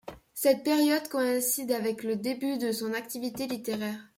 Cette 0.33 0.63
période 0.63 1.07
coïncide 1.09 1.71
avec 1.73 2.01
le 2.01 2.15
début 2.15 2.57
de 2.57 2.71
son 2.71 2.91
activité 2.95 3.45
littéraire. 3.45 4.09